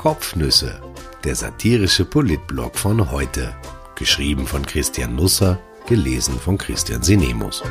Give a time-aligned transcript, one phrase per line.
[0.00, 0.80] Kopfnüsse,
[1.24, 3.54] der satirische Politblog von heute.
[3.96, 7.62] Geschrieben von Christian Nusser, gelesen von Christian Sinemus.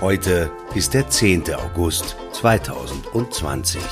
[0.00, 1.52] Heute ist der 10.
[1.52, 3.82] August 2020.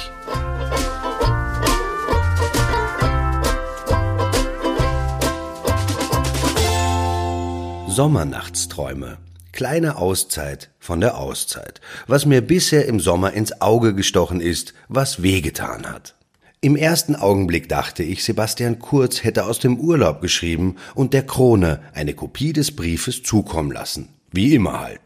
[7.88, 9.18] Sommernachtsträume.
[9.58, 11.80] Kleine Auszeit von der Auszeit.
[12.06, 16.14] Was mir bisher im Sommer ins Auge gestochen ist, was wehgetan hat.
[16.60, 21.80] Im ersten Augenblick dachte ich, Sebastian Kurz hätte aus dem Urlaub geschrieben und der Krone
[21.92, 24.10] eine Kopie des Briefes zukommen lassen.
[24.30, 25.00] Wie immer halt.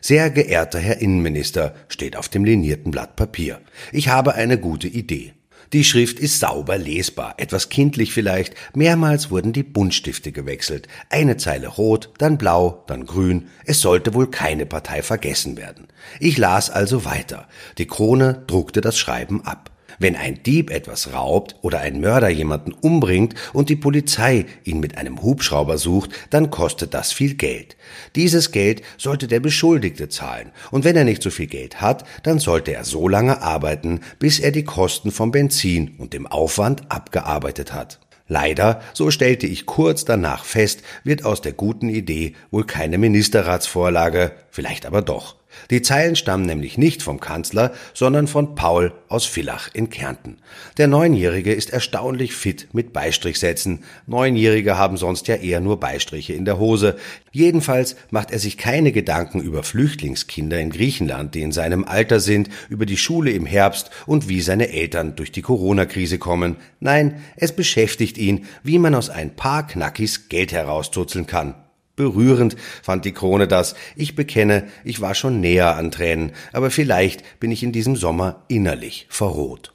[0.00, 3.60] Sehr geehrter Herr Innenminister, steht auf dem linierten Blatt Papier.
[3.92, 5.34] Ich habe eine gute Idee.
[5.74, 8.54] Die Schrift ist sauber lesbar, etwas kindlich vielleicht.
[8.74, 10.88] Mehrmals wurden die Buntstifte gewechselt.
[11.10, 13.48] Eine Zeile rot, dann blau, dann grün.
[13.66, 15.88] Es sollte wohl keine Partei vergessen werden.
[16.20, 17.48] Ich las also weiter.
[17.76, 19.70] Die Krone druckte das Schreiben ab.
[19.98, 24.96] Wenn ein Dieb etwas raubt oder ein Mörder jemanden umbringt und die Polizei ihn mit
[24.96, 27.76] einem Hubschrauber sucht, dann kostet das viel Geld.
[28.14, 32.38] Dieses Geld sollte der Beschuldigte zahlen, und wenn er nicht so viel Geld hat, dann
[32.38, 37.72] sollte er so lange arbeiten, bis er die Kosten vom Benzin und dem Aufwand abgearbeitet
[37.72, 37.98] hat.
[38.28, 44.32] Leider, so stellte ich kurz danach fest, wird aus der guten Idee wohl keine Ministerratsvorlage,
[44.50, 45.36] vielleicht aber doch.
[45.70, 50.38] Die Zeilen stammen nämlich nicht vom Kanzler, sondern von Paul aus Villach in Kärnten.
[50.76, 53.84] Der Neunjährige ist erstaunlich fit mit Beistrichsätzen.
[54.06, 56.96] Neunjährige haben sonst ja eher nur Beistriche in der Hose.
[57.32, 62.48] Jedenfalls macht er sich keine Gedanken über Flüchtlingskinder in Griechenland, die in seinem Alter sind,
[62.68, 66.56] über die Schule im Herbst und wie seine Eltern durch die Corona-Krise kommen.
[66.80, 71.54] Nein, es beschäftigt ihn, wie man aus ein paar Knackis Geld herauszuzeln kann.
[71.98, 73.74] Berührend fand die Krone das.
[73.96, 78.44] Ich bekenne, ich war schon näher an Tränen, aber vielleicht bin ich in diesem Sommer
[78.46, 79.74] innerlich verroht.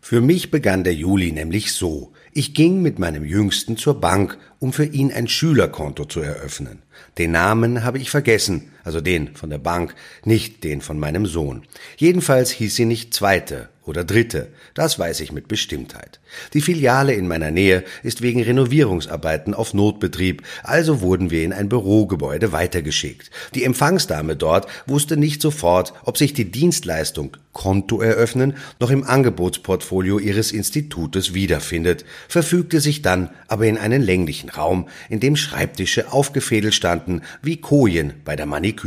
[0.00, 2.14] Für mich begann der Juli nämlich so.
[2.32, 6.80] Ich ging mit meinem Jüngsten zur Bank, um für ihn ein Schülerkonto zu eröffnen.
[7.18, 9.94] Den Namen habe ich vergessen, also den von der Bank,
[10.24, 11.64] nicht den von meinem Sohn.
[11.98, 16.20] Jedenfalls hieß sie nicht zweite oder dritte, das weiß ich mit Bestimmtheit.
[16.54, 21.68] Die Filiale in meiner Nähe ist wegen Renovierungsarbeiten auf Notbetrieb, also wurden wir in ein
[21.68, 23.30] Bürogebäude weitergeschickt.
[23.54, 30.18] Die Empfangsdame dort wusste nicht sofort, ob sich die Dienstleistung Konto eröffnen noch im Angebotsportfolio
[30.18, 36.74] ihres Institutes wiederfindet, verfügte sich dann aber in einen länglichen Raum, in dem Schreibtische aufgefädelt
[36.74, 38.77] standen wie Kojen bei der Maniküre.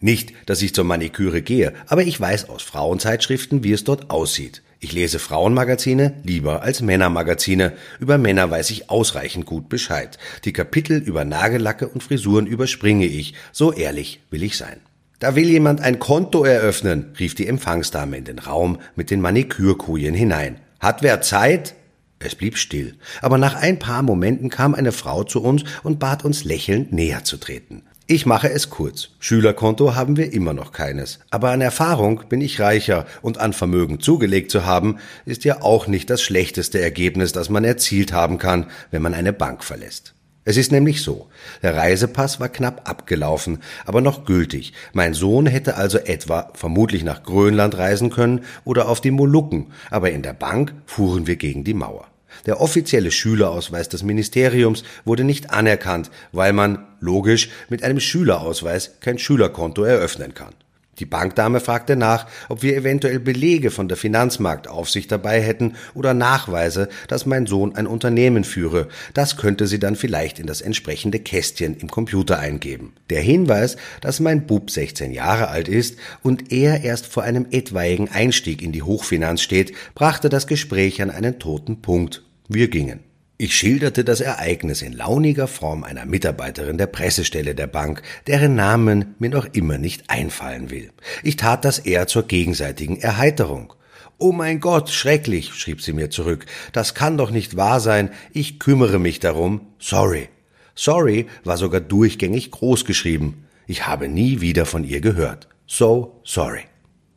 [0.00, 4.62] Nicht, dass ich zur Maniküre gehe, aber ich weiß aus Frauenzeitschriften, wie es dort aussieht.
[4.78, 7.72] Ich lese Frauenmagazine lieber als Männermagazine.
[7.98, 10.18] Über Männer weiß ich ausreichend gut Bescheid.
[10.44, 13.34] Die Kapitel über Nagellacke und Frisuren überspringe ich.
[13.52, 14.80] So ehrlich will ich sein.
[15.18, 20.14] Da will jemand ein Konto eröffnen, rief die Empfangsdame in den Raum mit den Manikürkojen
[20.14, 20.60] hinein.
[20.78, 21.74] Hat wer Zeit?
[22.18, 26.24] Es blieb still, aber nach ein paar Momenten kam eine Frau zu uns und bat
[26.24, 27.82] uns lächelnd näher zu treten.
[28.08, 29.08] Ich mache es kurz.
[29.18, 31.18] Schülerkonto haben wir immer noch keines.
[31.30, 35.88] Aber an Erfahrung bin ich reicher und an Vermögen zugelegt zu haben, ist ja auch
[35.88, 40.14] nicht das schlechteste Ergebnis, das man erzielt haben kann, wenn man eine Bank verlässt.
[40.44, 41.26] Es ist nämlich so,
[41.64, 44.72] der Reisepass war knapp abgelaufen, aber noch gültig.
[44.92, 50.12] Mein Sohn hätte also etwa vermutlich nach Grönland reisen können oder auf die Molukken, aber
[50.12, 52.06] in der Bank fuhren wir gegen die Mauer.
[52.46, 59.18] Der offizielle Schülerausweis des Ministeriums wurde nicht anerkannt, weil man, logisch, mit einem Schülerausweis kein
[59.18, 60.54] Schülerkonto eröffnen kann.
[60.98, 66.88] Die Bankdame fragte nach, ob wir eventuell Belege von der Finanzmarktaufsicht dabei hätten oder Nachweise,
[67.08, 68.88] dass mein Sohn ein Unternehmen führe.
[69.12, 72.94] Das könnte sie dann vielleicht in das entsprechende Kästchen im Computer eingeben.
[73.10, 78.08] Der Hinweis, dass mein Bub 16 Jahre alt ist und er erst vor einem etwaigen
[78.08, 82.22] Einstieg in die Hochfinanz steht, brachte das Gespräch an einen toten Punkt.
[82.48, 83.00] Wir gingen.
[83.38, 89.14] Ich schilderte das Ereignis in launiger Form einer Mitarbeiterin der Pressestelle der Bank, deren Namen
[89.18, 90.90] mir noch immer nicht einfallen will.
[91.22, 93.74] Ich tat das eher zur gegenseitigen Erheiterung.
[94.16, 96.46] Oh mein Gott, schrecklich, schrieb sie mir zurück.
[96.72, 98.08] Das kann doch nicht wahr sein.
[98.32, 99.66] Ich kümmere mich darum.
[99.78, 100.30] Sorry.
[100.74, 103.44] Sorry war sogar durchgängig groß geschrieben.
[103.66, 105.46] Ich habe nie wieder von ihr gehört.
[105.66, 106.62] So sorry.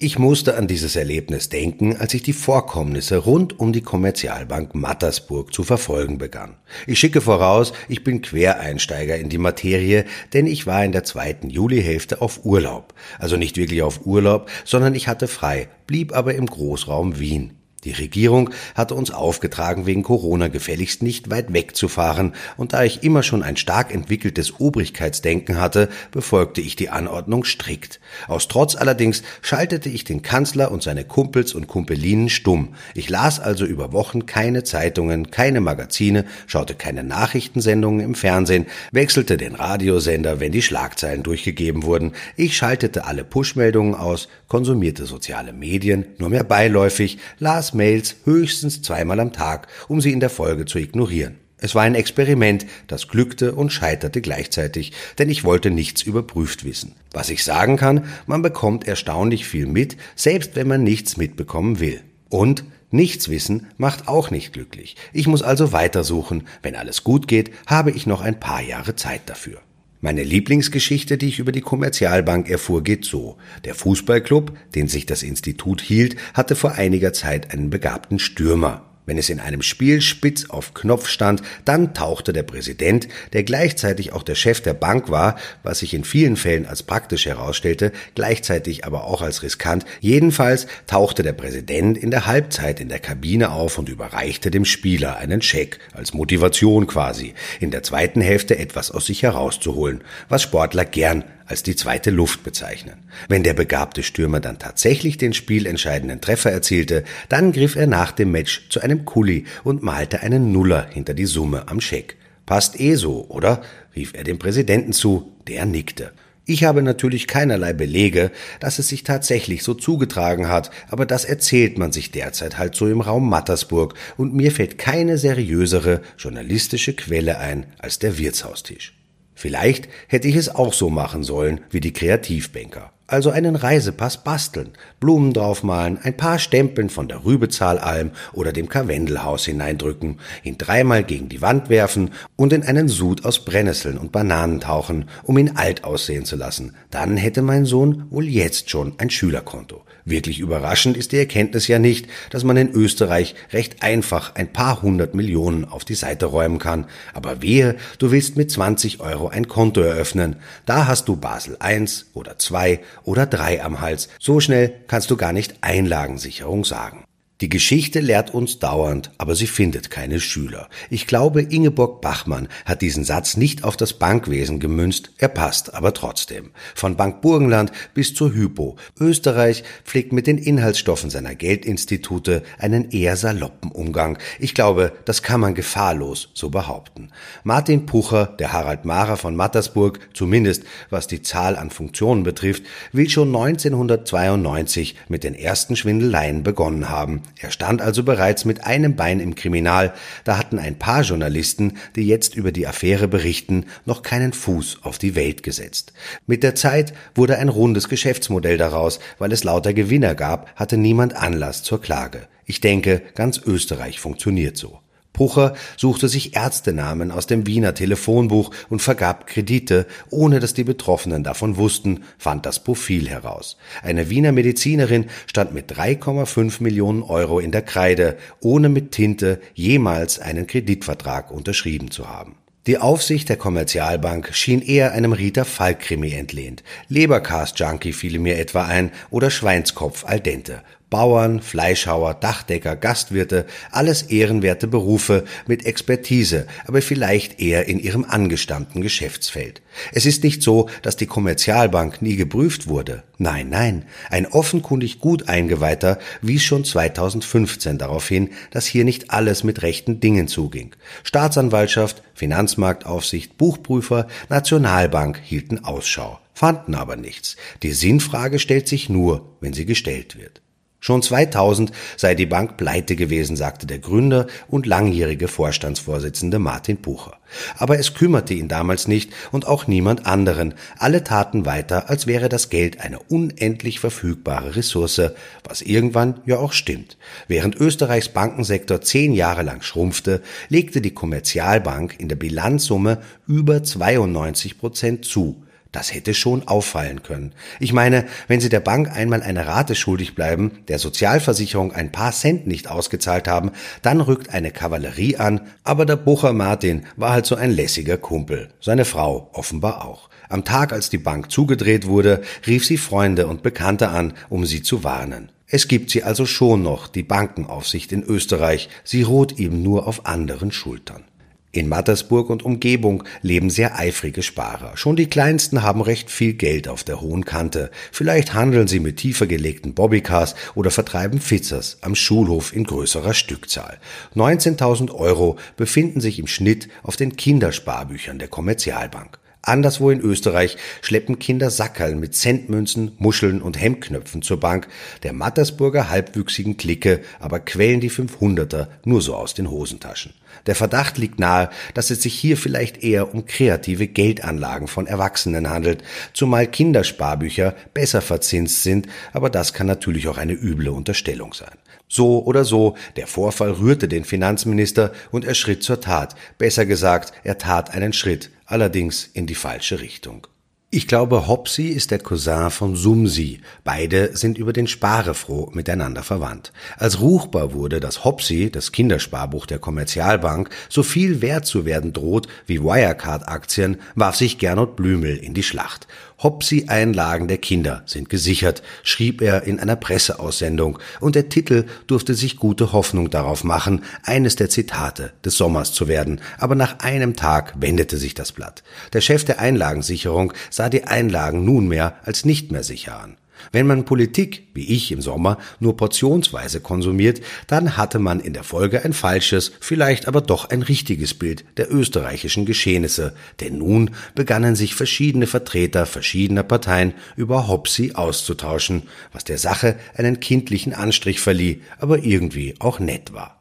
[0.02, 5.54] Ich musste an dieses Erlebnis denken, als ich die Vorkommnisse rund um die Kommerzialbank Mattersburg
[5.54, 6.56] zu verfolgen begann.
[6.88, 11.50] Ich schicke voraus, ich bin Quereinsteiger in die Materie, denn ich war in der zweiten
[11.50, 12.94] Julihälfte auf Urlaub.
[13.18, 17.59] Also nicht wirklich auf Urlaub, sondern ich hatte frei, blieb aber im Großraum Wien.
[17.86, 23.24] Die Regierung hatte uns aufgetragen, wegen Corona gefälligst nicht weit wegzufahren, und da ich immer
[23.24, 28.02] schon ein stark entwickeltes Obrigkeitsdenken hatte, befolgte ich die Anordnung strikt.
[28.28, 32.76] Aus Trotz allerdings schaltete ich den Kanzler und seine Kumpels und Kumpelinen stumm.
[32.96, 39.38] Ich las also über Wochen keine Zeitungen, keine Magazine, schaute keine Nachrichtensendungen im Fernsehen, wechselte
[39.38, 42.12] den Radiosender, wenn die Schlagzeilen durchgegeben wurden.
[42.36, 49.20] Ich schaltete alle Pushmeldungen aus, konsumierte soziale Medien, nur mehr beiläufig, las Mails höchstens zweimal
[49.20, 51.38] am Tag, um sie in der Folge zu ignorieren.
[51.62, 56.96] Es war ein Experiment, das glückte und scheiterte gleichzeitig, denn ich wollte nichts überprüft wissen.
[57.12, 62.02] Was ich sagen kann, man bekommt erstaunlich viel mit, selbst wenn man nichts mitbekommen will.
[62.30, 64.96] Und nichts wissen macht auch nicht glücklich.
[65.12, 66.48] Ich muss also weitersuchen.
[66.62, 69.60] Wenn alles gut geht, habe ich noch ein paar Jahre Zeit dafür.
[70.02, 73.38] Meine Lieblingsgeschichte, die ich über die Kommerzialbank erfuhr, geht so.
[73.66, 78.89] Der Fußballclub, den sich das Institut hielt, hatte vor einiger Zeit einen begabten Stürmer.
[79.10, 84.14] Wenn es in einem Spiel spitz auf Knopf stand, dann tauchte der Präsident, der gleichzeitig
[84.14, 88.86] auch der Chef der Bank war, was sich in vielen Fällen als praktisch herausstellte, gleichzeitig
[88.86, 93.80] aber auch als riskant, jedenfalls tauchte der Präsident in der Halbzeit in der Kabine auf
[93.80, 99.08] und überreichte dem Spieler einen Scheck, als Motivation quasi, in der zweiten Hälfte etwas aus
[99.08, 103.00] sich herauszuholen, was Sportler gern als die zweite Luft bezeichnen.
[103.28, 108.32] Wenn der begabte Stürmer dann tatsächlich den spielentscheidenden Treffer erzielte, dann griff er nach dem
[108.32, 112.16] Match zu einem Kuli und malte einen Nuller hinter die Summe am Scheck.
[112.46, 113.62] Passt eh so, oder?
[113.96, 116.12] rief er dem Präsidenten zu, der nickte.
[116.46, 121.78] Ich habe natürlich keinerlei Belege, dass es sich tatsächlich so zugetragen hat, aber das erzählt
[121.78, 127.38] man sich derzeit halt so im Raum Mattersburg und mir fällt keine seriösere journalistische Quelle
[127.38, 128.99] ein als der Wirtshaustisch.
[129.40, 132.92] Vielleicht hätte ich es auch so machen sollen wie die Kreativbanker.
[133.10, 134.70] Also einen Reisepass basteln,
[135.00, 141.28] Blumen draufmalen, ein paar Stempeln von der Rübezahlalm oder dem Karwendelhaus hineindrücken, ihn dreimal gegen
[141.28, 145.86] die Wand werfen und in einen Sud aus Brennnesseln und Bananen tauchen, um ihn alt
[145.86, 146.76] aussehen zu lassen.
[146.92, 149.82] Dann hätte mein Sohn wohl jetzt schon ein Schülerkonto.
[150.10, 154.82] Wirklich überraschend ist die Erkenntnis ja nicht, dass man in Österreich recht einfach ein paar
[154.82, 156.86] hundert Millionen auf die Seite räumen kann.
[157.14, 160.38] Aber wehe, du willst mit 20 Euro ein Konto eröffnen.
[160.66, 164.10] Da hast du Basel I oder 2 oder 3 am Hals.
[164.20, 167.06] So schnell kannst du gar nicht Einlagensicherung sagen.
[167.42, 170.68] Die Geschichte lehrt uns dauernd, aber sie findet keine Schüler.
[170.90, 175.94] Ich glaube, Ingeborg Bachmann hat diesen Satz nicht auf das Bankwesen gemünzt, er passt aber
[175.94, 176.52] trotzdem.
[176.76, 178.76] Von Bank Burgenland bis zur Hypo.
[179.00, 184.18] Österreich pflegt mit den Inhaltsstoffen seiner Geldinstitute einen eher saloppen Umgang.
[184.38, 187.10] Ich glaube, das kann man gefahrlos so behaupten.
[187.46, 193.10] Martin Pucher, der Harald Mahrer von Mattersburg, zumindest was die Zahl an Funktionen betrifft, will
[193.10, 197.24] schon 1992 mit den ersten Schwindeleien begonnen haben.
[197.38, 199.94] Er stand also bereits mit einem Bein im Kriminal,
[200.24, 204.98] da hatten ein paar Journalisten, die jetzt über die Affäre berichten, noch keinen Fuß auf
[204.98, 205.94] die Welt gesetzt.
[206.28, 211.16] Mit der Zeit wurde ein rundes Geschäftsmodell daraus, weil es lauter Gewinner gab, hatte niemand
[211.16, 212.28] Anlass zur Klage.
[212.46, 214.80] Ich denke, ganz Österreich funktioniert so.
[215.20, 221.26] Pucher suchte sich Ärztenamen aus dem Wiener Telefonbuch und vergab Kredite, ohne dass die Betroffenen
[221.26, 223.58] davon wussten, fand das Profil heraus.
[223.84, 230.20] Eine Wiener Medizinerin stand mit 3,5 Millionen Euro in der Kreide, ohne mit Tinte jemals
[230.20, 232.38] einen Kreditvertrag unterschrieben zu haben.
[232.66, 236.64] Die Aufsicht der Kommerzialbank schien eher einem Rita Falk-Krimi entlehnt.
[236.88, 240.62] Lebercast-Junkie fiel mir etwa ein oder Schweinskopf al dente.
[240.90, 248.82] Bauern, Fleischhauer, Dachdecker, Gastwirte, alles ehrenwerte Berufe mit Expertise, aber vielleicht eher in ihrem angestammten
[248.82, 249.62] Geschäftsfeld.
[249.94, 253.04] Es ist nicht so, dass die Kommerzialbank nie geprüft wurde.
[253.18, 259.44] Nein, nein, ein offenkundig gut eingeweihter wies schon 2015 darauf hin, dass hier nicht alles
[259.44, 260.76] mit rechten Dingen zuging.
[261.04, 267.36] Staatsanwaltschaft, Finanzmarktaufsicht, Buchprüfer, Nationalbank hielten Ausschau, fanden aber nichts.
[267.62, 270.42] Die Sinnfrage stellt sich nur, wenn sie gestellt wird.
[270.82, 277.18] Schon 2000 sei die Bank pleite gewesen, sagte der Gründer und langjährige Vorstandsvorsitzende Martin Pucher.
[277.58, 280.54] Aber es kümmerte ihn damals nicht und auch niemand anderen.
[280.78, 285.02] Alle taten weiter, als wäre das Geld eine unendlich verfügbare Ressource,
[285.44, 286.98] was irgendwann ja auch stimmt.
[287.28, 294.58] Während Österreichs Bankensektor zehn Jahre lang schrumpfte, legte die Kommerzialbank in der Bilanzsumme über 92
[294.58, 295.44] Prozent zu.
[295.72, 297.34] Das hätte schon auffallen können.
[297.60, 302.12] Ich meine, wenn Sie der Bank einmal eine Rate schuldig bleiben, der Sozialversicherung ein paar
[302.12, 303.52] Cent nicht ausgezahlt haben,
[303.84, 308.50] dann rückt eine Kavallerie an, aber der Bucher Martin war halt so ein lässiger Kumpel.
[308.60, 310.10] Seine Frau offenbar auch.
[310.28, 314.64] Am Tag, als die Bank zugedreht wurde, rief sie Freunde und Bekannte an, um sie
[314.64, 315.32] zu warnen.
[315.46, 320.08] Es gibt sie also schon noch, die Bankenaufsicht in Österreich, sie ruht eben nur auf
[320.08, 321.04] anderen Schultern.
[321.52, 324.78] In Mattersburg und Umgebung leben sehr eifrige Sparer.
[324.78, 327.72] Schon die Kleinsten haben recht viel Geld auf der hohen Kante.
[327.92, 333.80] Vielleicht handeln sie mit tiefer gelegten Bobbycars oder vertreiben Fitzers am Schulhof in größerer Stückzahl.
[334.16, 339.18] 19.000 Euro befinden sich im Schnitt auf den Kindersparbüchern der Kommerzialbank.
[339.50, 344.68] Anderswo in Österreich schleppen Kinder Sackerln mit Centmünzen, Muscheln und Hemdknöpfen zur Bank.
[345.04, 350.14] Der Mattersburger halbwüchsigen Clique aber quälen die 500er nur so aus den Hosentaschen.
[350.46, 355.50] Der Verdacht liegt nahe, dass es sich hier vielleicht eher um kreative Geldanlagen von Erwachsenen
[355.50, 361.58] handelt, zumal Kindersparbücher besser verzinst sind, aber das kann natürlich auch eine üble Unterstellung sein.
[361.88, 366.16] So oder so, der Vorfall rührte den Finanzminister und er schritt zur Tat.
[366.38, 370.28] Besser gesagt, er tat einen Schritt, allerdings in die falsche Richtung.
[370.72, 373.40] Ich glaube, Hopsi ist der Cousin von Sumsi.
[373.64, 376.54] Beide sind über den Sparefroh miteinander verwandt.
[376.78, 382.28] Als ruchbar wurde, dass Hopsi, das Kindersparbuch der Kommerzialbank, so viel wert zu werden droht
[382.46, 385.88] wie Wirecard-Aktien, warf sich Gernot Blümel in die Schlacht.
[386.22, 392.38] Hopsi-Einlagen der Kinder sind gesichert, schrieb er in einer Presseaussendung, und der Titel durfte sich
[392.38, 397.54] gute Hoffnung darauf machen, eines der Zitate des Sommers zu werden, aber nach einem Tag
[397.60, 398.64] wendete sich das Blatt.
[398.94, 403.18] Der Chef der Einlagensicherung sah die Einlagen nunmehr als nicht mehr sicher an.
[403.52, 408.44] Wenn man Politik, wie ich im Sommer, nur portionsweise konsumiert, dann hatte man in der
[408.44, 414.56] Folge ein falsches, vielleicht aber doch ein richtiges Bild der österreichischen Geschehnisse, denn nun begannen
[414.56, 421.62] sich verschiedene Vertreter verschiedener Parteien über Hopsi auszutauschen, was der Sache einen kindlichen Anstrich verlieh,
[421.80, 423.39] aber irgendwie auch nett war.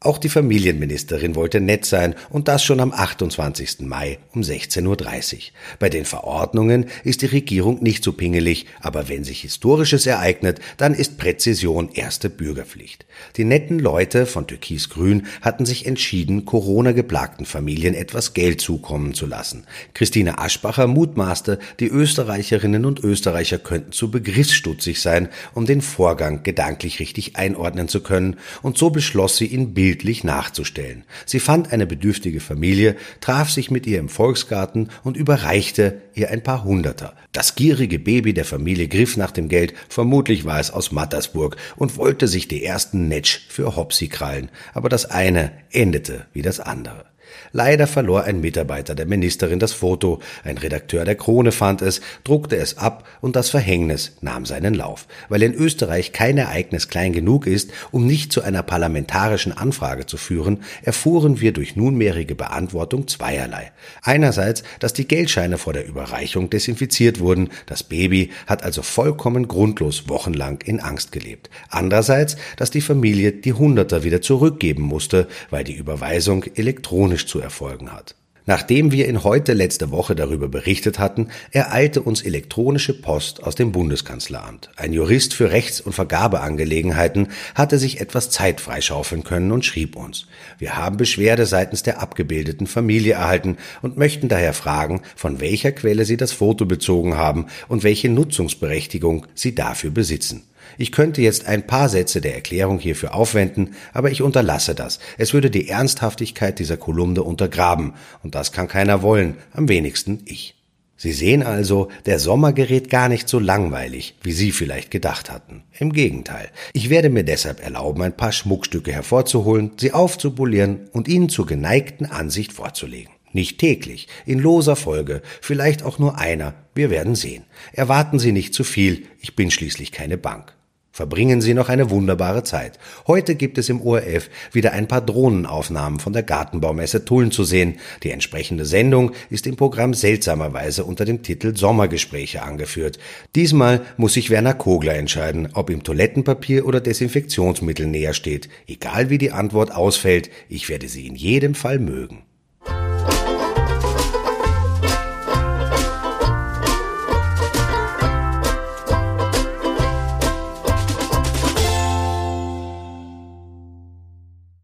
[0.00, 3.80] Auch die Familienministerin wollte nett sein und das schon am 28.
[3.80, 5.40] Mai um 16.30 Uhr.
[5.80, 10.94] Bei den Verordnungen ist die Regierung nicht so pingelig, aber wenn sich Historisches ereignet, dann
[10.94, 13.06] ist Präzision erste Bürgerpflicht.
[13.36, 19.64] Die netten Leute von Türkis-Grün hatten sich entschieden, Corona-geplagten Familien etwas Geld zukommen zu lassen.
[19.94, 27.00] Christine Aschbacher mutmaßte, die Österreicherinnen und Österreicher könnten zu begriffsstutzig sein, um den Vorgang gedanklich
[27.00, 31.04] richtig einordnen zu können, und so beschloss sie in Bild bildlich nachzustellen.
[31.24, 36.42] Sie fand eine bedürftige Familie, traf sich mit ihr im Volksgarten und überreichte ihr ein
[36.42, 37.14] paar Hunderter.
[37.32, 41.96] Das gierige Baby der Familie griff nach dem Geld, vermutlich war es aus Mattersburg, und
[41.96, 47.06] wollte sich die ersten Netsch für Hopsi krallen, aber das eine endete wie das andere.
[47.52, 52.56] Leider verlor ein Mitarbeiter der Ministerin das Foto, ein Redakteur der Krone fand es, druckte
[52.56, 55.06] es ab und das Verhängnis nahm seinen Lauf.
[55.28, 60.16] Weil in Österreich kein Ereignis klein genug ist, um nicht zu einer parlamentarischen Anfrage zu
[60.16, 63.72] führen, erfuhren wir durch nunmehrige Beantwortung zweierlei.
[64.02, 70.08] Einerseits, dass die Geldscheine vor der Überreichung desinfiziert wurden, das Baby hat also vollkommen grundlos
[70.08, 71.50] wochenlang in Angst gelebt.
[71.68, 77.92] Andererseits, dass die Familie die Hunderter wieder zurückgeben musste, weil die Überweisung elektronisch zu erfolgen
[77.92, 78.14] hat.
[78.48, 83.72] Nachdem wir in heute letzte Woche darüber berichtet hatten, ereilte uns elektronische Post aus dem
[83.72, 84.70] Bundeskanzleramt.
[84.76, 90.28] Ein Jurist für Rechts- und Vergabeangelegenheiten hatte sich etwas Zeit freischaufeln können und schrieb uns.
[90.56, 96.06] Wir haben Beschwerde seitens der abgebildeten Familie erhalten und möchten daher fragen, von welcher Quelle
[96.06, 100.44] Sie das Foto bezogen haben und welche Nutzungsberechtigung Sie dafür besitzen.
[100.76, 104.98] Ich könnte jetzt ein paar Sätze der Erklärung hierfür aufwenden, aber ich unterlasse das.
[105.16, 110.58] Es würde die Ernsthaftigkeit dieser Kolumne untergraben, und das kann keiner wollen, am wenigsten ich.
[111.00, 115.62] Sie sehen also, der Sommer gerät gar nicht so langweilig, wie Sie vielleicht gedacht hatten.
[115.78, 116.50] Im Gegenteil.
[116.72, 122.04] Ich werde mir deshalb erlauben, ein paar Schmuckstücke hervorzuholen, sie aufzupolieren und Ihnen zur geneigten
[122.04, 123.12] Ansicht vorzulegen.
[123.32, 127.44] Nicht täglich, in loser Folge, vielleicht auch nur einer, wir werden sehen.
[127.72, 130.57] Erwarten Sie nicht zu viel, ich bin schließlich keine Bank.
[130.98, 132.76] Verbringen Sie noch eine wunderbare Zeit.
[133.06, 137.78] Heute gibt es im ORF wieder ein paar Drohnenaufnahmen von der Gartenbaumesse Tulln zu sehen.
[138.02, 142.98] Die entsprechende Sendung ist im Programm seltsamerweise unter dem Titel Sommergespräche angeführt.
[143.36, 148.48] Diesmal muss sich Werner Kogler entscheiden, ob ihm Toilettenpapier oder Desinfektionsmittel näher steht.
[148.66, 152.24] Egal wie die Antwort ausfällt, ich werde sie in jedem Fall mögen.